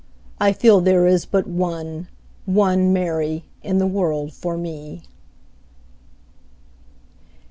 I 0.39 0.51
feel 0.51 0.81
there 0.81 1.05
is 1.05 1.27
but 1.27 1.45
one, 1.45 2.07
One 2.45 2.91
Mary 2.91 3.43
in 3.61 3.77
the 3.77 3.85
world 3.85 4.33
for 4.33 4.57
me. 4.57 5.03